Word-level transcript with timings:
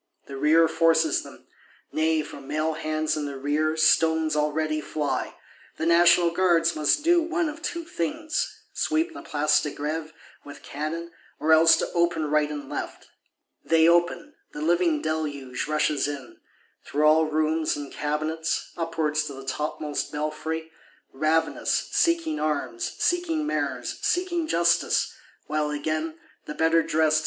The 0.25 0.35
rear 0.35 0.67
forces 0.67 1.21
them; 1.21 1.45
nay, 1.91 2.23
from 2.23 2.47
male 2.47 2.73
hands 2.73 3.15
in 3.15 3.25
the 3.27 3.37
rear, 3.37 3.77
stones 3.77 4.35
already 4.35 4.81
fly: 4.81 5.35
the 5.77 5.85
National 5.85 6.31
Guards 6.31 6.75
must 6.75 7.03
do 7.03 7.21
one 7.21 7.47
of 7.47 7.61
two 7.61 7.85
things; 7.85 8.63
sweep 8.73 9.13
the 9.13 9.21
Place 9.21 9.61
de 9.61 9.69
Grève 9.69 10.11
with 10.43 10.63
cannon, 10.63 11.11
or 11.39 11.53
else 11.53 11.79
open 11.93 12.23
to 12.23 12.27
right 12.29 12.49
and 12.49 12.67
left. 12.67 13.09
They 13.63 13.87
open; 13.87 14.33
the 14.53 14.61
living 14.63 15.03
deluge 15.03 15.67
rushes 15.67 16.07
in. 16.07 16.37
Through 16.83 17.05
all 17.05 17.25
rooms 17.27 17.75
and 17.75 17.93
cabinets, 17.93 18.71
upwards 18.75 19.25
to 19.25 19.33
the 19.35 19.45
topmost 19.45 20.11
belfry: 20.11 20.71
ravenous; 21.13 21.89
seeking 21.91 22.39
arms, 22.39 22.93
seeking 22.97 23.45
Mayors, 23.45 23.99
seeking 24.01 24.47
justice;—while, 24.47 25.69
again, 25.69 26.17
the 26.45 26.55
better 26.55 26.79
cressed 26.81 26.91
(dressed?) 26.91 27.19